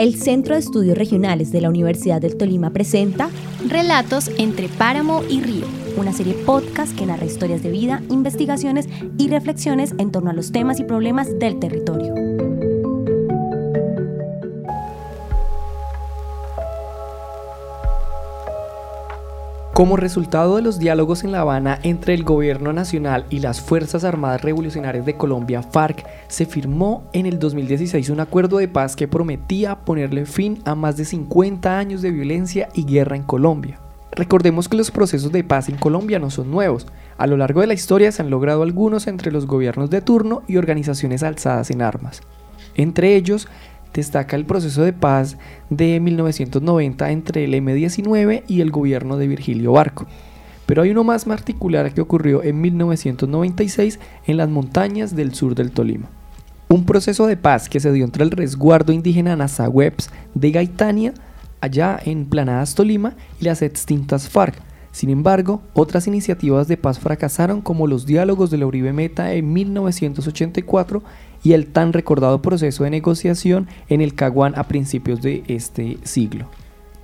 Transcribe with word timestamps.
el 0.00 0.14
Centro 0.14 0.54
de 0.54 0.60
Estudios 0.60 0.96
Regionales 0.96 1.52
de 1.52 1.60
la 1.60 1.68
Universidad 1.68 2.22
del 2.22 2.38
Tolima 2.38 2.70
presenta 2.70 3.28
Relatos 3.68 4.30
entre 4.38 4.70
Páramo 4.70 5.22
y 5.28 5.42
Río, 5.42 5.66
una 5.98 6.14
serie 6.14 6.32
podcast 6.32 6.96
que 6.96 7.04
narra 7.04 7.26
historias 7.26 7.62
de 7.62 7.70
vida, 7.70 8.02
investigaciones 8.08 8.88
y 9.18 9.28
reflexiones 9.28 9.94
en 9.98 10.10
torno 10.10 10.30
a 10.30 10.32
los 10.32 10.52
temas 10.52 10.80
y 10.80 10.84
problemas 10.84 11.38
del 11.38 11.58
territorio. 11.58 12.29
Como 19.80 19.96
resultado 19.96 20.56
de 20.56 20.62
los 20.62 20.78
diálogos 20.78 21.24
en 21.24 21.32
La 21.32 21.40
Habana 21.40 21.78
entre 21.82 22.12
el 22.12 22.22
gobierno 22.22 22.74
nacional 22.74 23.24
y 23.30 23.38
las 23.38 23.62
Fuerzas 23.62 24.04
Armadas 24.04 24.42
Revolucionarias 24.42 25.06
de 25.06 25.16
Colombia, 25.16 25.62
FARC, 25.62 26.04
se 26.28 26.44
firmó 26.44 27.04
en 27.14 27.24
el 27.24 27.38
2016 27.38 28.10
un 28.10 28.20
acuerdo 28.20 28.58
de 28.58 28.68
paz 28.68 28.94
que 28.94 29.08
prometía 29.08 29.76
ponerle 29.76 30.26
fin 30.26 30.60
a 30.66 30.74
más 30.74 30.98
de 30.98 31.06
50 31.06 31.78
años 31.78 32.02
de 32.02 32.10
violencia 32.10 32.68
y 32.74 32.84
guerra 32.84 33.16
en 33.16 33.22
Colombia. 33.22 33.78
Recordemos 34.12 34.68
que 34.68 34.76
los 34.76 34.90
procesos 34.90 35.32
de 35.32 35.44
paz 35.44 35.70
en 35.70 35.76
Colombia 35.76 36.18
no 36.18 36.28
son 36.28 36.50
nuevos. 36.50 36.86
A 37.16 37.26
lo 37.26 37.38
largo 37.38 37.62
de 37.62 37.66
la 37.66 37.72
historia 37.72 38.12
se 38.12 38.20
han 38.20 38.28
logrado 38.28 38.62
algunos 38.62 39.06
entre 39.06 39.32
los 39.32 39.46
gobiernos 39.46 39.88
de 39.88 40.02
turno 40.02 40.42
y 40.46 40.58
organizaciones 40.58 41.22
alzadas 41.22 41.70
en 41.70 41.80
armas. 41.80 42.20
Entre 42.74 43.16
ellos, 43.16 43.48
destaca 43.92 44.36
el 44.36 44.46
proceso 44.46 44.82
de 44.82 44.92
paz 44.92 45.36
de 45.68 46.00
1990 46.00 47.10
entre 47.10 47.44
el 47.44 47.54
M-19 47.54 48.44
y 48.46 48.60
el 48.60 48.70
gobierno 48.70 49.16
de 49.16 49.28
Virgilio 49.28 49.72
Barco. 49.72 50.06
Pero 50.66 50.82
hay 50.82 50.90
uno 50.90 51.02
más 51.02 51.24
particular 51.24 51.92
que 51.92 52.00
ocurrió 52.00 52.42
en 52.44 52.60
1996 52.60 53.98
en 54.26 54.36
las 54.36 54.48
montañas 54.48 55.16
del 55.16 55.34
sur 55.34 55.54
del 55.54 55.72
Tolima. 55.72 56.08
Un 56.68 56.86
proceso 56.86 57.26
de 57.26 57.36
paz 57.36 57.68
que 57.68 57.80
se 57.80 57.90
dio 57.90 58.04
entre 58.04 58.22
el 58.22 58.30
resguardo 58.30 58.92
indígena 58.92 59.34
Nazahueps 59.34 60.10
de 60.34 60.52
Gaitania, 60.52 61.12
allá 61.60 61.98
en 62.04 62.26
Planadas 62.26 62.76
Tolima, 62.76 63.16
y 63.40 63.46
las 63.46 63.62
extintas 63.62 64.28
FARC. 64.28 64.69
Sin 64.92 65.10
embargo, 65.10 65.62
otras 65.72 66.06
iniciativas 66.06 66.66
de 66.68 66.76
paz 66.76 66.98
fracasaron 66.98 67.60
como 67.60 67.86
los 67.86 68.06
diálogos 68.06 68.50
de 68.50 68.58
la 68.58 68.66
Uribe 68.66 68.92
Meta 68.92 69.32
en 69.34 69.52
1984 69.52 71.02
y 71.42 71.52
el 71.52 71.66
tan 71.66 71.92
recordado 71.92 72.42
proceso 72.42 72.84
de 72.84 72.90
negociación 72.90 73.68
en 73.88 74.00
el 74.00 74.14
Caguán 74.14 74.54
a 74.56 74.64
principios 74.64 75.22
de 75.22 75.44
este 75.46 75.98
siglo. 76.02 76.46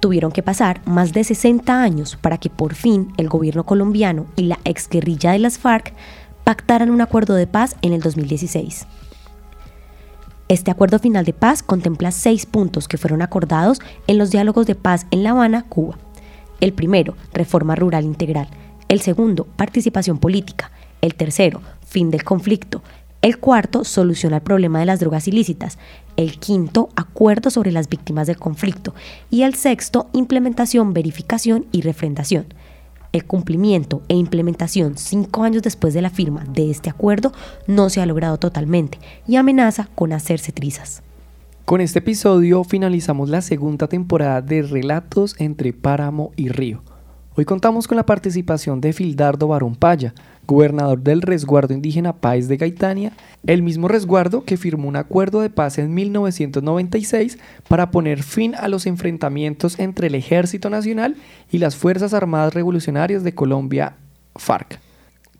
Tuvieron 0.00 0.30
que 0.32 0.42
pasar 0.42 0.82
más 0.84 1.12
de 1.12 1.24
60 1.24 1.82
años 1.82 2.16
para 2.20 2.38
que 2.38 2.50
por 2.50 2.74
fin 2.74 3.12
el 3.16 3.28
gobierno 3.28 3.64
colombiano 3.64 4.26
y 4.36 4.42
la 4.42 4.58
exguerrilla 4.64 5.32
de 5.32 5.38
las 5.38 5.58
FARC 5.58 5.94
pactaran 6.44 6.90
un 6.90 7.00
acuerdo 7.00 7.34
de 7.34 7.46
paz 7.46 7.76
en 7.82 7.92
el 7.92 8.02
2016. 8.02 8.86
Este 10.48 10.70
acuerdo 10.70 10.98
final 10.98 11.24
de 11.24 11.32
paz 11.32 11.62
contempla 11.62 12.12
seis 12.12 12.46
puntos 12.46 12.86
que 12.86 12.98
fueron 12.98 13.22
acordados 13.22 13.80
en 14.06 14.18
los 14.18 14.30
diálogos 14.30 14.66
de 14.66 14.76
paz 14.76 15.06
en 15.10 15.24
La 15.24 15.30
Habana, 15.30 15.64
Cuba. 15.68 15.98
El 16.60 16.72
primero, 16.72 17.14
reforma 17.32 17.74
rural 17.74 18.04
integral. 18.04 18.48
El 18.88 19.00
segundo, 19.00 19.46
participación 19.56 20.18
política. 20.18 20.70
El 21.02 21.14
tercero, 21.14 21.60
fin 21.84 22.10
del 22.10 22.24
conflicto. 22.24 22.82
El 23.20 23.38
cuarto, 23.38 23.84
soluciona 23.84 24.36
el 24.36 24.42
problema 24.42 24.80
de 24.80 24.86
las 24.86 25.00
drogas 25.00 25.28
ilícitas. 25.28 25.78
El 26.16 26.38
quinto, 26.38 26.88
acuerdo 26.96 27.50
sobre 27.50 27.72
las 27.72 27.88
víctimas 27.88 28.26
del 28.26 28.38
conflicto. 28.38 28.94
Y 29.30 29.42
el 29.42 29.54
sexto, 29.54 30.08
implementación, 30.12 30.94
verificación 30.94 31.66
y 31.72 31.82
refrendación. 31.82 32.46
El 33.12 33.24
cumplimiento 33.24 34.02
e 34.08 34.14
implementación 34.14 34.98
cinco 34.98 35.42
años 35.42 35.62
después 35.62 35.94
de 35.94 36.02
la 36.02 36.10
firma 36.10 36.44
de 36.44 36.70
este 36.70 36.90
acuerdo 36.90 37.32
no 37.66 37.88
se 37.88 38.00
ha 38.00 38.06
logrado 38.06 38.38
totalmente 38.38 38.98
y 39.26 39.36
amenaza 39.36 39.88
con 39.94 40.12
hacerse 40.12 40.52
trizas. 40.52 41.02
Con 41.66 41.80
este 41.80 41.98
episodio 41.98 42.62
finalizamos 42.62 43.28
la 43.28 43.40
segunda 43.40 43.88
temporada 43.88 44.40
de 44.40 44.62
Relatos 44.62 45.34
entre 45.40 45.72
Páramo 45.72 46.30
y 46.36 46.48
Río. 46.48 46.84
Hoy 47.34 47.44
contamos 47.44 47.88
con 47.88 47.96
la 47.96 48.06
participación 48.06 48.80
de 48.80 48.92
Fildardo 48.92 49.48
Barón 49.48 49.74
Paya, 49.74 50.14
gobernador 50.46 51.00
del 51.00 51.22
resguardo 51.22 51.74
indígena 51.74 52.12
Páez 52.12 52.46
de 52.46 52.56
Gaitania, 52.56 53.14
el 53.48 53.64
mismo 53.64 53.88
resguardo 53.88 54.44
que 54.44 54.56
firmó 54.56 54.86
un 54.86 54.94
acuerdo 54.94 55.40
de 55.40 55.50
paz 55.50 55.78
en 55.78 55.92
1996 55.92 57.36
para 57.66 57.90
poner 57.90 58.22
fin 58.22 58.54
a 58.54 58.68
los 58.68 58.86
enfrentamientos 58.86 59.80
entre 59.80 60.06
el 60.06 60.14
Ejército 60.14 60.70
Nacional 60.70 61.16
y 61.50 61.58
las 61.58 61.74
Fuerzas 61.74 62.14
Armadas 62.14 62.54
Revolucionarias 62.54 63.24
de 63.24 63.34
Colombia, 63.34 63.96
FARC. 64.36 64.85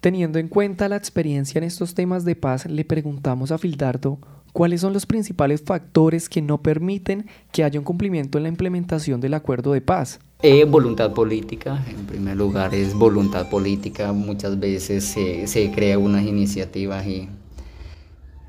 Teniendo 0.06 0.38
en 0.38 0.46
cuenta 0.46 0.88
la 0.88 0.94
experiencia 0.94 1.58
en 1.58 1.64
estos 1.64 1.94
temas 1.94 2.24
de 2.24 2.36
paz, 2.36 2.66
le 2.66 2.84
preguntamos 2.84 3.50
a 3.50 3.58
Fildardo 3.58 4.20
cuáles 4.52 4.82
son 4.82 4.92
los 4.92 5.04
principales 5.04 5.64
factores 5.66 6.28
que 6.28 6.40
no 6.40 6.62
permiten 6.62 7.26
que 7.50 7.64
haya 7.64 7.80
un 7.80 7.84
cumplimiento 7.84 8.38
en 8.38 8.44
la 8.44 8.48
implementación 8.48 9.20
del 9.20 9.34
acuerdo 9.34 9.72
de 9.72 9.80
paz. 9.80 10.20
Eh, 10.42 10.64
voluntad 10.64 11.12
política, 11.12 11.84
en 11.90 12.06
primer 12.06 12.36
lugar 12.36 12.72
es 12.72 12.94
voluntad 12.94 13.50
política, 13.50 14.12
muchas 14.12 14.60
veces 14.60 15.02
se, 15.02 15.48
se 15.48 15.72
crea 15.72 15.98
unas 15.98 16.24
iniciativas 16.24 17.04
y, 17.04 17.28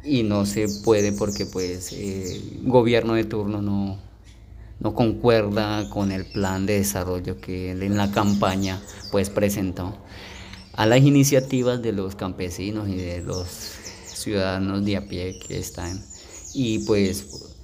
y 0.03 0.21
no 0.21 0.45
se 0.45 0.67
puede 0.85 1.11
porque 1.11 1.47
pues 1.47 1.91
el 1.91 2.69
gobierno 2.69 3.15
de 3.15 3.23
turno 3.23 3.63
no, 3.63 3.97
no 4.79 4.93
concuerda 4.93 5.89
con 5.89 6.11
el 6.11 6.23
plan 6.23 6.67
de 6.67 6.77
desarrollo 6.77 7.41
que 7.41 7.71
en 7.71 7.97
la 7.97 8.11
campaña 8.11 8.79
pues 9.11 9.31
presentó. 9.31 9.97
A 10.77 10.85
las 10.85 11.01
iniciativas 11.01 11.81
de 11.81 11.91
los 11.91 12.15
campesinos 12.15 12.87
y 12.87 12.95
de 12.95 13.21
los 13.21 13.47
ciudadanos 14.05 14.85
de 14.85 14.95
a 14.95 15.07
pie 15.07 15.39
que 15.39 15.57
están 15.57 15.99
y 16.53 16.79
pues 16.85 17.55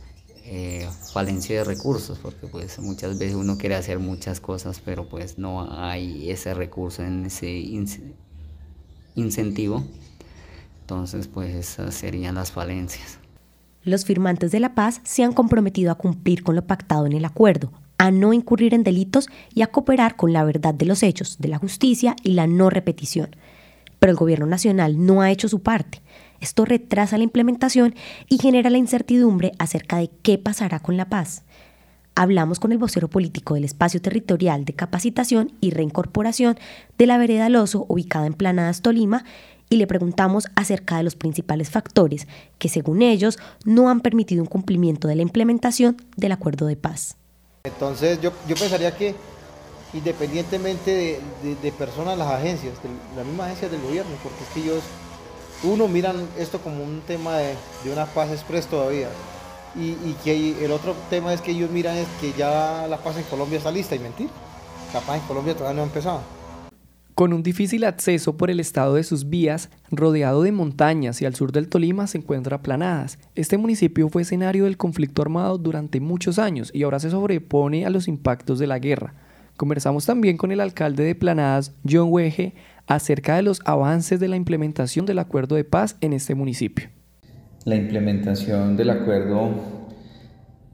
eh, 0.45 0.89
falencia 1.13 1.57
de 1.57 1.63
recursos, 1.63 2.17
porque 2.17 2.47
pues 2.47 2.79
muchas 2.79 3.17
veces 3.19 3.35
uno 3.35 3.57
quiere 3.57 3.75
hacer 3.75 3.99
muchas 3.99 4.39
cosas, 4.39 4.81
pero 4.83 5.07
pues 5.07 5.37
no 5.37 5.67
hay 5.71 6.31
ese 6.31 6.53
recurso 6.53 7.03
en 7.03 7.27
ese 7.27 7.49
incentivo. 9.15 9.83
Entonces 10.81 11.27
pues 11.27 11.53
esas 11.53 11.93
serían 11.93 12.35
las 12.35 12.51
falencias. 12.51 13.19
Los 13.83 14.05
firmantes 14.05 14.51
de 14.51 14.59
la 14.59 14.73
paz 14.75 15.01
se 15.03 15.23
han 15.23 15.33
comprometido 15.33 15.91
a 15.91 15.99
cumplir 15.99 16.41
con 16.41 16.55
lo 16.55 16.65
pactado 16.65 17.05
en 17.05 17.13
el 17.13 17.25
acuerdo, 17.25 17.71
a 18.03 18.11
no 18.11 18.33
incurrir 18.33 18.73
en 18.73 18.83
delitos 18.83 19.29
y 19.55 19.61
a 19.61 19.67
cooperar 19.67 20.17
con 20.17 20.33
la 20.33 20.43
verdad 20.43 20.73
de 20.73 20.85
los 20.85 21.03
hechos, 21.03 21.37
de 21.39 21.47
la 21.47 21.57
justicia 21.57 22.17
y 22.21 22.33
la 22.33 22.47
no 22.47 22.69
repetición. 22.69 23.33
Pero 23.97 24.11
el 24.11 24.17
gobierno 24.17 24.45
nacional 24.45 25.05
no 25.05 25.21
ha 25.21 25.31
hecho 25.31 25.47
su 25.47 25.61
parte. 25.61 26.01
Esto 26.41 26.65
retrasa 26.65 27.17
la 27.17 27.23
implementación 27.23 27.95
y 28.27 28.39
genera 28.39 28.69
la 28.69 28.77
incertidumbre 28.77 29.53
acerca 29.57 29.99
de 29.99 30.09
qué 30.21 30.37
pasará 30.37 30.81
con 30.81 30.97
la 30.97 31.07
paz. 31.07 31.43
Hablamos 32.13 32.59
con 32.59 32.73
el 32.73 32.77
vocero 32.77 33.07
político 33.07 33.53
del 33.53 33.63
Espacio 33.63 34.01
Territorial 34.01 34.65
de 34.65 34.73
Capacitación 34.73 35.53
y 35.61 35.69
Reincorporación 35.69 36.57
de 36.97 37.07
la 37.07 37.17
Vereda 37.17 37.47
Loso, 37.47 37.85
ubicada 37.87 38.27
en 38.27 38.33
Planadas, 38.33 38.81
Tolima, 38.81 39.23
y 39.69 39.77
le 39.77 39.87
preguntamos 39.87 40.49
acerca 40.57 40.97
de 40.97 41.03
los 41.03 41.15
principales 41.15 41.69
factores 41.69 42.27
que, 42.59 42.67
según 42.67 43.01
ellos, 43.01 43.39
no 43.63 43.89
han 43.89 44.01
permitido 44.01 44.43
un 44.43 44.49
cumplimiento 44.49 45.07
de 45.07 45.15
la 45.15 45.21
implementación 45.21 45.95
del 46.17 46.33
acuerdo 46.33 46.67
de 46.67 46.75
paz. 46.75 47.15
Entonces, 47.65 48.19
yo, 48.19 48.33
pensaría 48.59 48.93
que 48.93 49.15
independientemente 49.93 51.21
de, 51.61 51.71
personas, 51.71 52.17
las 52.17 52.27
agencias, 52.27 52.73
las 53.15 53.25
mismas 53.25 53.45
agencias 53.45 53.71
del 53.71 53.81
gobierno, 53.81 54.11
porque 54.21 54.43
es 54.43 54.49
que 54.49 54.59
ellos 54.59 54.83
uno 55.63 55.87
miran 55.87 56.27
esto 56.37 56.59
como 56.59 56.83
un 56.83 56.99
tema 57.07 57.37
de, 57.37 57.55
una 57.89 58.05
paz 58.05 58.31
express 58.31 58.67
todavía. 58.67 59.07
Y, 59.77 60.11
que 60.25 60.65
el 60.65 60.73
otro 60.73 60.93
tema 61.09 61.33
es 61.33 61.39
que 61.39 61.51
ellos 61.51 61.69
miran 61.71 61.95
es 61.95 62.07
que 62.19 62.33
ya 62.33 62.85
la 62.89 62.97
paz 62.97 63.15
en 63.15 63.23
Colombia 63.23 63.59
está 63.59 63.71
lista 63.71 63.95
y 63.95 63.99
mentir. 63.99 64.27
La 64.93 64.99
paz 64.99 65.21
en 65.21 65.25
Colombia 65.25 65.55
todavía 65.55 65.77
no 65.77 65.83
ha 65.83 65.85
empezado. 65.85 66.19
Con 67.15 67.31
un 67.31 67.43
difícil 67.43 67.83
acceso 67.83 68.37
por 68.37 68.49
el 68.49 68.59
estado 68.59 68.95
de 68.95 69.03
sus 69.03 69.29
vías, 69.29 69.69
rodeado 69.91 70.41
de 70.41 70.51
montañas 70.51 71.21
y 71.21 71.25
al 71.25 71.35
sur 71.35 71.51
del 71.51 71.69
Tolima 71.69 72.07
se 72.07 72.17
encuentra 72.17 72.63
Planadas. 72.63 73.19
Este 73.35 73.59
municipio 73.59 74.09
fue 74.09 74.23
escenario 74.23 74.63
del 74.63 74.77
conflicto 74.77 75.21
armado 75.21 75.59
durante 75.59 75.99
muchos 75.99 76.39
años 76.39 76.71
y 76.73 76.81
ahora 76.81 76.99
se 76.99 77.11
sobrepone 77.11 77.85
a 77.85 77.91
los 77.91 78.07
impactos 78.07 78.57
de 78.57 78.65
la 78.65 78.79
guerra. 78.79 79.13
Conversamos 79.57 80.07
también 80.07 80.37
con 80.37 80.51
el 80.51 80.59
alcalde 80.59 81.03
de 81.03 81.13
Planadas, 81.13 81.75
John 81.87 82.07
Wege, 82.09 82.55
acerca 82.87 83.35
de 83.35 83.43
los 83.43 83.61
avances 83.65 84.19
de 84.19 84.27
la 84.27 84.35
implementación 84.35 85.05
del 85.05 85.19
acuerdo 85.19 85.55
de 85.55 85.65
paz 85.65 85.97
en 86.01 86.13
este 86.13 86.33
municipio. 86.33 86.89
La 87.65 87.75
implementación 87.75 88.75
del 88.75 88.89
acuerdo, 88.89 89.51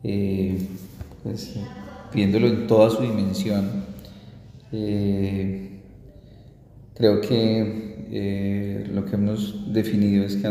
eh, 0.05 0.57
pues, 1.21 1.59
viéndolo 2.13 2.47
en 2.47 2.65
toda 2.65 2.89
su 2.89 3.01
dimensión, 3.01 3.83
eh, 4.71 5.68
creo 6.99 7.21
que 7.21 8.07
eh, 8.11 8.89
lo 8.93 9.05
que 9.05 9.15
hemos 9.15 9.73
definido 9.73 10.25
es 10.25 10.35
que 10.35 10.41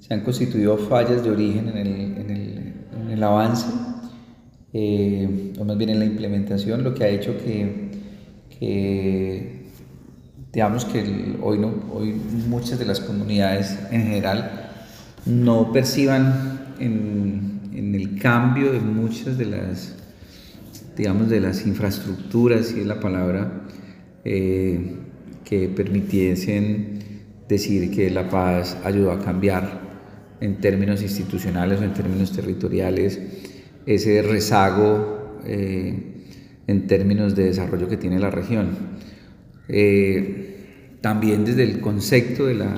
se 0.00 0.12
han 0.12 0.20
constituido 0.24 0.76
fallas 0.76 1.22
de 1.22 1.30
origen 1.30 1.68
en 1.68 3.10
el, 3.10 3.22
avance, 3.22 3.66
o 5.56 5.64
más 5.64 5.78
bien 5.78 5.90
en 5.90 6.00
la 6.00 6.06
implementación, 6.06 6.82
lo 6.82 6.92
que 6.92 7.04
ha 7.04 7.08
hecho 7.08 7.36
que, 7.38 7.92
digamos 10.52 10.84
que 10.86 11.36
hoy, 11.40 11.58
no, 11.58 11.72
hoy 11.92 12.20
muchas 12.48 12.80
de 12.80 12.86
las 12.86 12.98
comunidades 12.98 13.78
en 13.92 14.02
general 14.02 14.72
no 15.24 15.72
perciban 15.72 16.74
en, 16.80 17.60
en, 17.72 17.94
el 17.94 18.18
cambio 18.18 18.72
de 18.72 18.80
muchas 18.80 19.38
de 19.38 19.46
las, 19.46 19.94
digamos, 20.96 21.30
de 21.30 21.40
las 21.40 21.64
infraestructuras, 21.64 22.66
si 22.66 22.80
es 22.80 22.86
la 22.86 22.98
palabra, 22.98 23.62
eh, 24.24 25.03
que 25.44 25.68
permitiesen 25.68 26.98
decir 27.48 27.90
que 27.90 28.10
la 28.10 28.28
paz 28.28 28.76
ayudó 28.84 29.12
a 29.12 29.20
cambiar 29.20 29.82
en 30.40 30.60
términos 30.60 31.02
institucionales 31.02 31.80
o 31.80 31.84
en 31.84 31.92
términos 31.92 32.32
territoriales 32.32 33.20
ese 33.86 34.22
rezago 34.22 35.40
eh, 35.44 36.12
en 36.66 36.86
términos 36.86 37.34
de 37.34 37.44
desarrollo 37.44 37.88
que 37.88 37.96
tiene 37.96 38.18
la 38.18 38.30
región. 38.30 38.70
Eh, 39.68 40.98
también 41.00 41.44
desde 41.44 41.64
el 41.64 41.80
concepto 41.80 42.46
de 42.46 42.54
la 42.54 42.74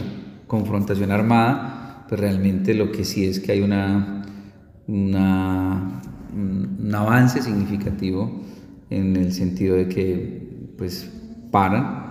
confrontación 0.47 1.13
armada, 1.13 2.07
pues 2.09 2.21
realmente 2.21 2.75
lo 2.75 2.91
que 2.91 3.05
sí 3.05 3.25
es 3.25 3.39
que 3.41 3.53
hay 3.53 3.61
una, 3.61 4.25
una 4.89 6.03
un 6.37 6.95
avance 6.95 7.43
significativo 7.43 8.43
en 8.91 9.17
el 9.17 9.33
sentido 9.33 9.77
de 9.77 9.89
que 9.89 10.73
pues 10.77 11.11
paran 11.51 12.06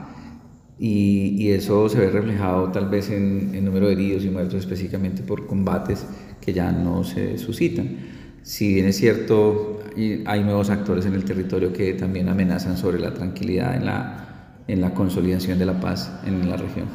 y, 0.77 1.49
eso 1.51 1.87
se 1.87 1.99
ve 1.99 2.09
reflejado 2.09 2.71
tal 2.71 2.89
vez 2.89 3.09
en, 3.09 3.63
número 3.63 3.87
de 3.87 3.93
heridos 3.93 4.25
y 4.25 4.29
muertos 4.29 4.59
específicamente 4.59 5.23
por 5.23 5.47
combates 5.47 6.05
que 6.41 6.53
ya 6.53 6.71
no 6.71 7.03
se 7.03 7.37
suscitan. 7.37 7.97
Si 8.43 8.73
bien 8.75 8.87
es 8.87 8.97
cierto, 8.97 9.79
hay 10.25 10.43
nuevos 10.43 10.69
actores 10.69 11.05
en 11.05 11.13
el 11.13 11.23
territorio 11.23 11.71
que 11.71 11.93
también 11.93 12.29
amenazan 12.29 12.77
sobre 12.77 12.99
la 12.99 13.13
tranquilidad 13.13 13.75
en 13.75 13.85
la, 13.85 14.63
en 14.67 14.81
la 14.81 14.93
consolidación 14.93 15.57
de 15.57 15.65
la 15.65 15.79
paz 15.79 16.11
en 16.25 16.49
la 16.49 16.57
región. 16.57 16.87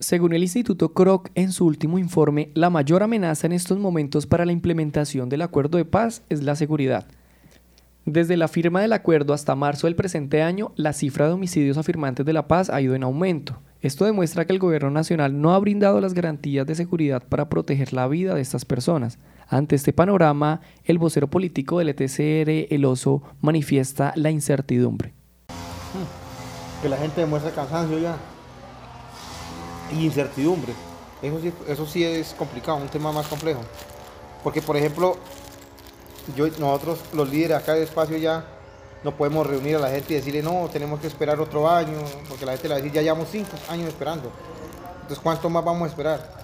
Según 0.00 0.32
el 0.32 0.42
Instituto 0.42 0.94
Kroc, 0.94 1.28
en 1.34 1.52
su 1.52 1.66
último 1.66 1.98
informe, 1.98 2.50
la 2.54 2.70
mayor 2.70 3.02
amenaza 3.02 3.46
en 3.46 3.52
estos 3.52 3.78
momentos 3.78 4.26
para 4.26 4.46
la 4.46 4.52
implementación 4.52 5.28
del 5.28 5.42
acuerdo 5.42 5.76
de 5.76 5.84
paz 5.84 6.22
es 6.30 6.42
la 6.42 6.56
seguridad. 6.56 7.06
Desde 8.06 8.38
la 8.38 8.48
firma 8.48 8.80
del 8.80 8.94
acuerdo 8.94 9.34
hasta 9.34 9.54
marzo 9.54 9.86
del 9.86 9.94
presente 9.94 10.42
año, 10.42 10.72
la 10.74 10.94
cifra 10.94 11.26
de 11.26 11.34
homicidios 11.34 11.76
afirmantes 11.76 12.24
de 12.24 12.32
la 12.32 12.48
paz 12.48 12.70
ha 12.70 12.80
ido 12.80 12.94
en 12.94 13.02
aumento. 13.02 13.60
Esto 13.82 14.06
demuestra 14.06 14.46
que 14.46 14.52
el 14.54 14.58
gobierno 14.58 14.90
nacional 14.90 15.40
no 15.40 15.52
ha 15.52 15.58
brindado 15.58 16.00
las 16.00 16.14
garantías 16.14 16.66
de 16.66 16.74
seguridad 16.74 17.22
para 17.28 17.50
proteger 17.50 17.92
la 17.92 18.08
vida 18.08 18.34
de 18.34 18.40
estas 18.40 18.64
personas. 18.64 19.18
Ante 19.48 19.76
este 19.76 19.92
panorama, 19.92 20.60
el 20.84 20.98
vocero 20.98 21.28
político 21.28 21.78
del 21.78 21.90
ETCR, 21.90 22.72
El 22.72 22.84
Oso, 22.86 23.22
manifiesta 23.42 24.12
la 24.16 24.30
incertidumbre. 24.30 25.12
Que 26.80 26.88
la 26.88 26.96
gente 26.96 27.20
demuestra 27.20 27.50
cansancio 27.50 27.98
ya 27.98 28.16
y 29.92 30.04
incertidumbre. 30.06 30.72
Eso 31.20 31.40
sí, 31.40 31.52
eso 31.68 31.86
sí 31.86 32.04
es 32.04 32.32
complicado, 32.32 32.78
un 32.78 32.88
tema 32.88 33.12
más 33.12 33.26
complejo. 33.28 33.60
Porque, 34.42 34.62
por 34.62 34.76
ejemplo, 34.76 35.18
yo, 36.34 36.48
nosotros 36.58 37.00
los 37.12 37.28
líderes 37.28 37.58
acá 37.58 37.74
de 37.74 37.82
espacio 37.82 38.16
ya 38.16 38.44
no 39.02 39.16
podemos 39.16 39.46
reunir 39.46 39.76
a 39.76 39.78
la 39.78 39.90
gente 39.90 40.12
y 40.12 40.16
decirle 40.16 40.42
no, 40.42 40.68
tenemos 40.70 41.00
que 41.00 41.06
esperar 41.06 41.40
otro 41.40 41.68
año, 41.68 41.98
porque 42.28 42.44
la 42.44 42.52
gente 42.52 42.68
le 42.68 42.74
va 42.74 42.78
a 42.78 42.82
decir 42.82 42.92
ya 42.92 43.02
llevamos 43.02 43.28
cinco 43.30 43.52
años 43.68 43.88
esperando. 43.88 44.30
Entonces, 45.02 45.18
¿cuánto 45.18 45.48
más 45.50 45.64
vamos 45.64 45.82
a 45.82 45.86
esperar? 45.86 46.40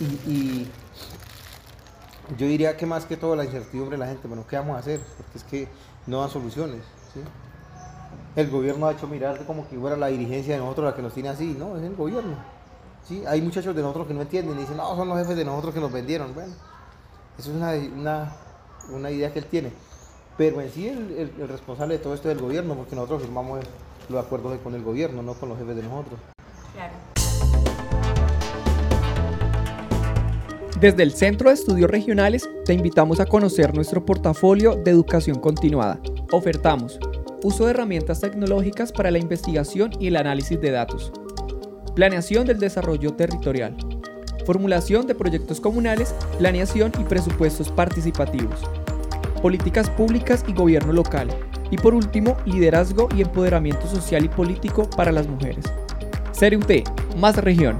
Y, 0.00 0.66
yo 2.38 2.46
diría 2.46 2.74
que 2.74 2.86
más 2.86 3.04
que 3.04 3.18
todo 3.18 3.36
la 3.36 3.44
incertidumbre 3.44 3.98
de 3.98 4.04
la 4.04 4.10
gente, 4.10 4.26
bueno, 4.26 4.46
¿qué 4.48 4.56
vamos 4.56 4.76
a 4.76 4.78
hacer? 4.78 4.98
Porque 5.18 5.38
es 5.38 5.44
que 5.44 5.68
no 6.06 6.20
dan 6.20 6.30
soluciones. 6.30 6.80
El 8.34 8.50
gobierno 8.50 8.86
ha 8.86 8.92
hecho 8.92 9.06
mirar 9.06 9.44
como 9.44 9.68
que 9.68 9.78
fuera 9.78 9.96
la 9.96 10.06
dirigencia 10.06 10.54
de 10.54 10.60
nosotros 10.60 10.86
la 10.86 10.96
que 10.96 11.02
nos 11.02 11.12
tiene 11.12 11.28
así, 11.28 11.54
no, 11.58 11.76
es 11.76 11.82
el 11.82 11.94
gobierno. 11.94 12.36
¿sí? 13.06 13.22
Hay 13.26 13.42
muchachos 13.42 13.76
de 13.76 13.82
nosotros 13.82 14.06
que 14.06 14.14
no 14.14 14.22
entienden 14.22 14.56
y 14.56 14.60
dicen, 14.60 14.78
no, 14.78 14.96
son 14.96 15.08
los 15.08 15.18
jefes 15.18 15.36
de 15.36 15.44
nosotros 15.44 15.74
que 15.74 15.80
nos 15.80 15.92
vendieron. 15.92 16.32
Bueno, 16.32 16.52
eso 17.38 17.50
es 17.50 17.56
una 17.56 17.72
una 17.94 18.32
idea 19.10 19.32
que 19.32 19.38
él 19.38 19.46
tiene. 19.46 19.70
Pero 20.36 20.60
en 20.60 20.70
sí 20.70 20.88
el, 20.88 21.48
responsable 21.48 21.98
de 21.98 22.02
todo 22.02 22.14
esto 22.14 22.30
es 22.30 22.36
el 22.36 22.42
gobierno, 22.42 22.74
porque 22.74 22.96
nosotros 22.96 23.22
firmamos 23.22 23.60
los 24.08 24.24
acuerdos 24.24 24.58
con 24.62 24.74
el 24.74 24.82
gobierno, 24.82 25.22
no 25.22 25.34
con 25.34 25.48
los 25.48 25.58
jefes 25.58 25.76
de 25.76 25.82
nosotros. 25.82 26.20
Desde 30.80 31.02
el 31.02 31.12
Centro 31.12 31.48
de 31.48 31.54
Estudios 31.54 31.90
Regionales 31.90 32.48
te 32.64 32.74
invitamos 32.74 33.20
a 33.20 33.26
conocer 33.26 33.74
nuestro 33.74 34.04
portafolio 34.04 34.74
de 34.74 34.90
educación 34.90 35.38
continuada. 35.38 36.00
Ofertamos 36.32 36.98
uso 37.44 37.66
de 37.66 37.72
herramientas 37.72 38.20
tecnológicas 38.20 38.90
para 38.90 39.10
la 39.10 39.18
investigación 39.18 39.90
y 40.00 40.08
el 40.08 40.16
análisis 40.16 40.58
de 40.60 40.70
datos, 40.70 41.12
planeación 41.94 42.46
del 42.46 42.58
desarrollo 42.58 43.14
territorial, 43.14 43.76
formulación 44.44 45.06
de 45.06 45.14
proyectos 45.14 45.60
comunales, 45.60 46.14
planeación 46.38 46.92
y 47.00 47.04
presupuestos 47.04 47.70
participativos, 47.70 48.60
políticas 49.42 49.90
públicas 49.90 50.44
y 50.46 50.52
gobierno 50.52 50.92
local, 50.92 51.28
y 51.70 51.76
por 51.76 51.94
último, 51.94 52.36
liderazgo 52.46 53.08
y 53.16 53.22
empoderamiento 53.22 53.86
social 53.88 54.24
y 54.24 54.28
político 54.28 54.88
para 54.90 55.12
las 55.12 55.26
mujeres. 55.26 55.64
CERUT, 56.32 56.88
más 57.16 57.36
región. 57.36 57.78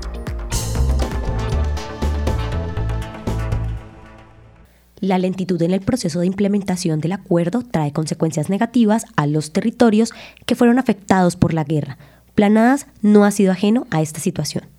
La 5.01 5.19
lentitud 5.19 5.61
en 5.61 5.73
el 5.73 5.81
proceso 5.81 6.21
de 6.21 6.27
implementación 6.27 7.01
del 7.01 7.13
acuerdo 7.13 7.63
trae 7.63 7.93
consecuencias 7.93 8.49
negativas 8.49 9.05
a 9.17 9.27
los 9.27 9.53
territorios 9.53 10.15
que 10.47 10.55
fueron 10.55 10.79
afectados 10.79 11.37
por 11.37 11.53
la 11.53 11.63
guerra. 11.63 11.99
Planadas 12.35 12.87
no 13.03 13.25
ha 13.25 13.31
sido 13.31 13.53
ajeno 13.53 13.87
a 13.91 14.01
esta 14.01 14.19
situación. 14.19 14.74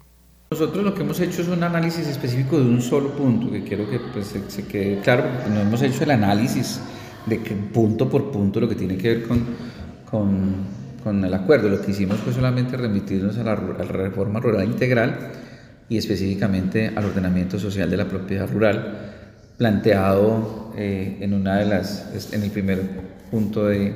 Nosotros 0.51 0.83
lo 0.83 0.93
que 0.93 1.01
hemos 1.01 1.19
hecho 1.19 1.41
es 1.41 1.47
un 1.47 1.63
análisis 1.63 2.07
específico 2.07 2.59
de 2.59 2.65
un 2.65 2.79
solo 2.79 3.09
punto, 3.13 3.51
que 3.51 3.63
quiero 3.63 3.89
que 3.89 3.99
pues, 3.99 4.35
se, 4.47 4.63
quede 4.67 4.99
claro, 4.99 5.23
porque 5.33 5.49
no 5.49 5.61
hemos 5.61 5.81
hecho 5.81 6.03
el 6.03 6.11
análisis 6.11 6.79
de 7.25 7.41
que 7.41 7.55
punto 7.55 8.07
por 8.07 8.31
punto 8.31 8.59
lo 8.59 8.69
que 8.69 8.75
tiene 8.75 8.95
que 8.95 9.07
ver 9.15 9.23
con, 9.23 9.43
con, 11.03 11.25
el 11.25 11.33
acuerdo. 11.33 11.67
Lo 11.69 11.81
que 11.81 11.91
hicimos 11.91 12.17
fue 12.17 12.31
solamente 12.31 12.77
remitirnos 12.77 13.39
a 13.39 13.43
la, 13.43 13.55
reforma 13.55 14.39
rural 14.39 14.65
integral 14.65 15.31
y 15.89 15.97
específicamente 15.97 16.91
al 16.95 17.05
ordenamiento 17.05 17.57
social 17.57 17.89
de 17.89 17.97
la 17.97 18.07
propiedad 18.07 18.47
rural, 18.47 19.13
planteado 19.57 20.73
eh, 20.77 21.17
en 21.21 21.33
una 21.33 21.57
de 21.57 21.65
las, 21.65 22.31
en 22.31 22.43
el 22.43 22.51
primer 22.51 22.81
punto 23.31 23.65
de, 23.65 23.95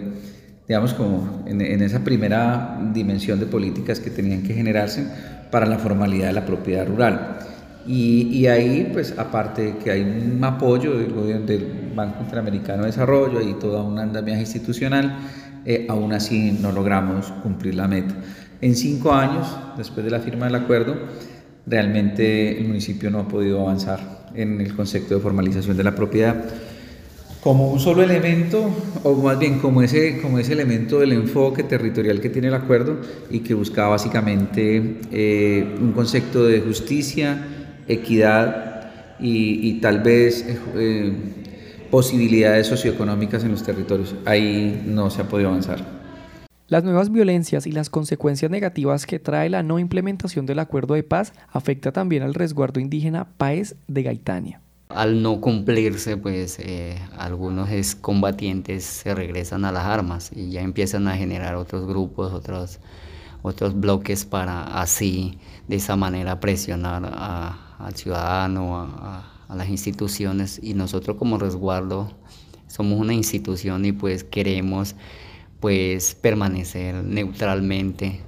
digamos, 0.67 0.95
como 0.95 1.43
en, 1.45 1.61
en 1.61 1.83
esa 1.83 2.03
primera 2.03 2.79
dimensión 2.91 3.39
de 3.39 3.45
políticas 3.45 3.99
que 3.99 4.09
tenían 4.09 4.41
que 4.41 4.55
generarse 4.55 5.05
para 5.51 5.65
la 5.65 5.77
formalidad 5.77 6.27
de 6.27 6.33
la 6.33 6.45
propiedad 6.45 6.87
rural. 6.87 7.39
Y, 7.87 8.45
ahí, 8.45 8.89
pues 8.93 9.17
aparte 9.17 9.77
que 9.83 9.89
hay 9.89 10.01
un 10.01 10.43
apoyo 10.43 10.97
del, 10.97 11.45
del 11.45 11.91
Banco 11.95 12.21
Interamericano 12.21 12.83
de 12.83 12.87
Desarrollo 12.87 13.41
y 13.41 13.53
toda 13.53 13.81
una 13.81 14.03
andamiaje 14.03 14.41
institucional, 14.41 15.17
eh, 15.65 15.87
aún 15.89 16.13
así 16.13 16.57
no 16.61 16.71
logramos 16.71 17.31
cumplir 17.41 17.75
la 17.75 17.87
meta. 17.87 18.13
En 18.61 18.75
cinco 18.75 19.13
años, 19.13 19.57
después 19.77 20.05
de 20.05 20.11
la 20.11 20.19
firma 20.19 20.45
del 20.45 20.55
acuerdo, 20.55 20.95
realmente 21.65 22.59
el 22.59 22.67
municipio 22.67 23.09
no 23.09 23.19
ha 23.19 23.27
podido 23.27 23.61
avanzar 23.61 23.99
en 24.35 24.61
el 24.61 24.75
concepto 24.75 25.15
de 25.15 25.21
formalización 25.21 25.75
de 25.75 25.83
la 25.83 25.95
propiedad 25.95 26.35
como 27.41 27.71
un 27.71 27.79
solo 27.79 28.03
elemento, 28.03 28.69
o 29.03 29.15
más 29.15 29.39
bien 29.39 29.59
como 29.59 29.81
ese, 29.81 30.21
como 30.21 30.39
ese 30.39 30.53
elemento 30.53 30.99
del 30.99 31.13
enfoque 31.13 31.63
territorial 31.63 32.19
que 32.19 32.29
tiene 32.29 32.49
el 32.49 32.53
acuerdo 32.53 32.97
y 33.29 33.39
que 33.39 33.53
busca 33.53 33.87
básicamente 33.87 34.97
eh, 35.11 35.75
un 35.79 35.93
concepto 35.93 36.45
de 36.45 36.59
justicia, 36.59 37.45
equidad 37.87 38.65
y, 39.21 39.79
tal 39.81 39.99
vez 40.01 40.45
eh, 40.75 41.13
posibilidades 41.89 42.67
socioeconómicas 42.67 43.43
en 43.43 43.51
los 43.51 43.63
territorios. 43.63 44.15
Ahí 44.25 44.83
no 44.85 45.09
se 45.09 45.21
ha 45.21 45.27
podido 45.27 45.49
avanzar. 45.49 45.99
Las 46.67 46.83
nuevas 46.83 47.11
violencias 47.11 47.65
y 47.65 47.71
las 47.71 47.89
consecuencias 47.89 48.51
negativas 48.51 49.07
que 49.07 49.17
trae 49.17 49.49
la 49.49 49.63
no 49.63 49.79
implementación 49.79 50.45
del 50.45 50.59
acuerdo 50.59 50.93
de 50.93 51.03
paz 51.03 51.33
afecta 51.51 51.91
también 51.91 52.21
al 52.21 52.35
resguardo 52.35 52.79
indígena 52.79 53.27
Paez 53.37 53.75
de 53.87 54.03
Gaitania. 54.03 54.61
Al 54.89 55.21
no 55.21 55.39
cumplirse, 55.39 56.17
pues 56.17 56.57
eh, 56.57 56.97
algunos 57.15 57.69
combatientes 57.93 58.83
se 58.85 59.13
regresan 59.13 59.63
a 59.63 59.71
las 59.71 59.85
armas 59.85 60.31
y 60.35 60.49
ya 60.49 60.61
empiezan 60.61 61.07
a 61.07 61.15
generar 61.15 61.57
otros 61.57 61.85
grupos, 61.85 62.33
otros, 62.33 62.79
otros 63.43 63.79
bloques 63.79 64.25
para 64.25 64.63
así, 64.81 65.37
de 65.67 65.75
esa 65.75 65.95
manera, 65.95 66.39
presionar 66.39 67.05
al 67.77 67.95
ciudadano, 67.95 68.79
a, 68.79 69.31
a 69.47 69.55
las 69.55 69.69
instituciones. 69.69 70.59
Y 70.63 70.73
nosotros 70.73 71.17
como 71.17 71.37
resguardo 71.37 72.11
somos 72.65 72.99
una 72.99 73.13
institución 73.13 73.85
y 73.85 73.91
pues 73.91 74.23
queremos 74.23 74.95
pues 75.59 76.15
permanecer 76.15 77.03
neutralmente 77.03 78.21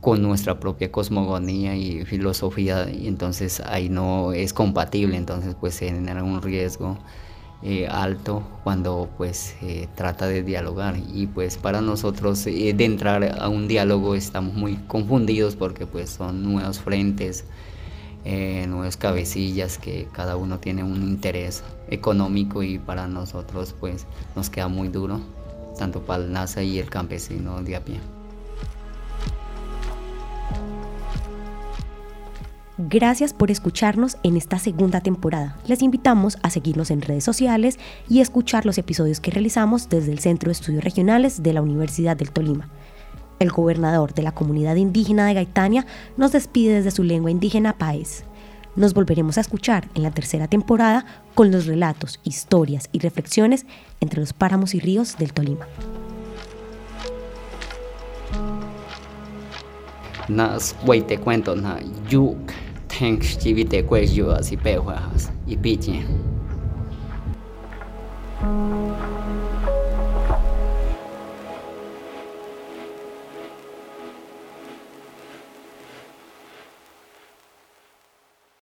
con 0.00 0.22
nuestra 0.22 0.58
propia 0.58 0.90
cosmogonía 0.90 1.76
y 1.76 2.04
filosofía 2.04 2.90
y 2.90 3.06
entonces 3.06 3.60
ahí 3.60 3.88
no 3.88 4.32
es 4.32 4.52
compatible, 4.52 5.16
entonces 5.16 5.54
pues 5.58 5.74
se 5.74 5.86
genera 5.86 6.22
un 6.24 6.40
riesgo 6.42 6.98
eh, 7.62 7.86
alto 7.86 8.42
cuando 8.64 9.10
pues 9.18 9.54
se 9.60 9.88
trata 9.94 10.26
de 10.26 10.42
dialogar 10.42 10.96
y 11.12 11.26
pues 11.26 11.58
para 11.58 11.82
nosotros 11.82 12.46
eh, 12.46 12.72
de 12.74 12.84
entrar 12.84 13.36
a 13.38 13.48
un 13.50 13.68
diálogo 13.68 14.14
estamos 14.14 14.54
muy 14.54 14.76
confundidos 14.88 15.56
porque 15.56 15.86
pues 15.86 16.08
son 16.10 16.42
nuevos 16.42 16.80
frentes 16.80 17.44
eh, 18.24 18.66
nuevos 18.68 18.98
cabecillas, 18.98 19.78
que 19.78 20.06
cada 20.12 20.36
uno 20.36 20.58
tiene 20.58 20.84
un 20.84 21.02
interés 21.02 21.62
económico 21.88 22.62
y 22.62 22.78
para 22.78 23.06
nosotros 23.06 23.74
pues 23.78 24.06
nos 24.36 24.50
queda 24.50 24.68
muy 24.68 24.88
duro, 24.88 25.20
tanto 25.78 26.02
para 26.02 26.24
el 26.24 26.32
NASA 26.32 26.62
y 26.62 26.78
el 26.78 26.90
campesino 26.90 27.62
de 27.62 27.76
a 27.76 27.84
pie. 27.84 28.19
Gracias 32.88 33.34
por 33.34 33.50
escucharnos 33.50 34.16
en 34.22 34.38
esta 34.38 34.58
segunda 34.58 35.02
temporada. 35.02 35.58
Les 35.66 35.82
invitamos 35.82 36.38
a 36.42 36.48
seguirnos 36.48 36.90
en 36.90 37.02
redes 37.02 37.24
sociales 37.24 37.78
y 38.08 38.20
escuchar 38.20 38.64
los 38.64 38.78
episodios 38.78 39.20
que 39.20 39.30
realizamos 39.30 39.90
desde 39.90 40.12
el 40.12 40.18
Centro 40.20 40.48
de 40.48 40.52
Estudios 40.52 40.82
Regionales 40.82 41.42
de 41.42 41.52
la 41.52 41.60
Universidad 41.60 42.16
del 42.16 42.30
Tolima. 42.30 42.70
El 43.38 43.50
gobernador 43.50 44.14
de 44.14 44.22
la 44.22 44.32
comunidad 44.32 44.76
indígena 44.76 45.26
de 45.26 45.34
Gaitania 45.34 45.84
nos 46.16 46.32
despide 46.32 46.76
desde 46.76 46.90
su 46.90 47.02
lengua 47.02 47.30
indígena 47.30 47.76
país. 47.76 48.24
Nos 48.76 48.94
volveremos 48.94 49.36
a 49.36 49.42
escuchar 49.42 49.90
en 49.94 50.02
la 50.02 50.10
tercera 50.10 50.48
temporada 50.48 51.04
con 51.34 51.50
los 51.50 51.66
relatos, 51.66 52.18
historias 52.24 52.88
y 52.92 53.00
reflexiones 53.00 53.66
entre 54.00 54.20
los 54.20 54.32
páramos 54.32 54.74
y 54.74 54.80
ríos 54.80 55.18
del 55.18 55.34
Tolima. 55.34 55.66
Nas, 60.28 60.74
te 61.06 61.18
cuento, 61.18 61.54
na, 61.54 61.78
yuk. 62.08 62.38
chęć 63.00 63.36
te 63.70 63.82
kłeździła 63.82 64.42
si 64.42 64.58
pełcha 64.58 65.00
i 65.46 65.56
picie. 65.58 65.92